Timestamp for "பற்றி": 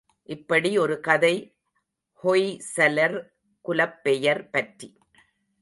4.49-4.97